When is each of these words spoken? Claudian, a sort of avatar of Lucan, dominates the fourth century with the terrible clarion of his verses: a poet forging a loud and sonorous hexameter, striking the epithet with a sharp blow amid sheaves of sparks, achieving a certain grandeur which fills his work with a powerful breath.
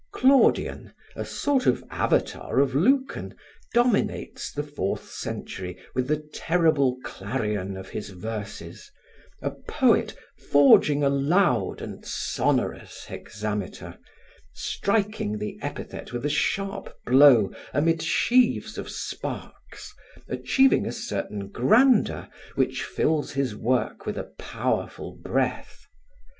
Claudian, 0.13 0.93
a 1.15 1.23
sort 1.23 1.67
of 1.67 1.83
avatar 1.91 2.57
of 2.59 2.73
Lucan, 2.73 3.35
dominates 3.71 4.51
the 4.51 4.63
fourth 4.63 5.11
century 5.11 5.77
with 5.93 6.07
the 6.07 6.27
terrible 6.33 6.97
clarion 7.03 7.77
of 7.77 7.89
his 7.89 8.09
verses: 8.09 8.89
a 9.43 9.51
poet 9.51 10.15
forging 10.49 11.03
a 11.03 11.09
loud 11.09 11.83
and 11.83 12.03
sonorous 12.03 13.05
hexameter, 13.05 13.99
striking 14.53 15.37
the 15.37 15.59
epithet 15.61 16.11
with 16.11 16.25
a 16.25 16.29
sharp 16.29 16.91
blow 17.05 17.53
amid 17.71 18.01
sheaves 18.01 18.79
of 18.79 18.89
sparks, 18.89 19.93
achieving 20.27 20.87
a 20.87 20.91
certain 20.91 21.47
grandeur 21.47 22.27
which 22.55 22.83
fills 22.83 23.33
his 23.33 23.55
work 23.55 24.07
with 24.07 24.17
a 24.17 24.33
powerful 24.39 25.11
breath. 25.15 25.85